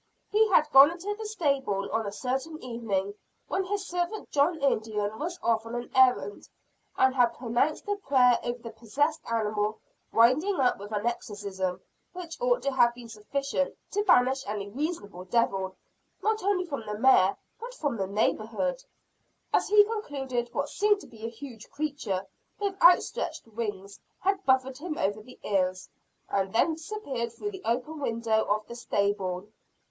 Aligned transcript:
He 0.31 0.49
had 0.49 0.67
gone 0.71 0.89
into 0.89 1.13
the 1.15 1.27
stable 1.27 1.87
on 1.91 2.07
a 2.07 2.11
certain 2.11 2.59
evening, 2.63 3.13
when 3.47 3.63
his 3.65 3.85
servant 3.85 4.31
John 4.31 4.59
Indian 4.59 5.19
was 5.19 5.37
off 5.43 5.63
on 5.63 5.75
an 5.75 5.91
errand; 5.93 6.49
and 6.97 7.13
had 7.13 7.35
pronounced 7.35 7.87
a 7.87 7.97
prayer 7.97 8.39
over 8.41 8.57
the 8.63 8.71
possessed 8.71 9.21
animal 9.31 9.77
winding 10.11 10.59
up 10.59 10.79
with 10.79 10.91
an 10.91 11.05
exorcism 11.05 11.81
which 12.13 12.41
ought 12.41 12.63
to 12.63 12.71
have 12.71 12.95
been 12.95 13.09
sufficient 13.09 13.77
to 13.91 14.01
banish 14.01 14.43
any 14.47 14.69
reasonable 14.69 15.23
devil, 15.25 15.75
not 16.23 16.41
only 16.41 16.65
from 16.65 16.83
the 16.87 16.97
mare, 16.97 17.37
but 17.59 17.75
from 17.75 17.95
the 17.97 18.07
neighborhood. 18.07 18.83
As 19.53 19.67
he 19.69 19.83
concluded, 19.83 20.49
what 20.51 20.69
seemed 20.69 20.99
to 21.01 21.07
be 21.07 21.27
a 21.27 21.29
huge 21.29 21.69
creature, 21.69 22.25
with 22.59 22.75
outstretched 22.81 23.45
wings, 23.47 23.99
had 24.21 24.43
buffeted 24.47 24.79
him 24.79 24.97
over 24.97 25.21
the 25.21 25.37
ears, 25.43 25.87
and 26.27 26.51
then 26.51 26.73
disappeared 26.73 27.31
through 27.33 27.51
the 27.51 27.61
open 27.65 27.99
window 27.99 28.45
of 28.45 28.65
the 28.65 28.73
stable. 28.73 29.45